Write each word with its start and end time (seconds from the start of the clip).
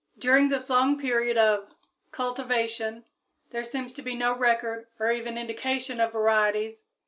During 0.17 0.49
this 0.49 0.67
long 0.67 0.99
period 0.99 1.37
of 1.37 1.75
cultivation 2.11 3.05
there 3.51 3.63
seems 3.63 3.93
to 3.93 4.01
be 4.01 4.15
no 4.15 4.33
record 4.35 4.87
or 4.99 5.11
even 5.11 5.37
indication 5.37 5.99
of 5.99 6.11
varieties. 6.13 6.85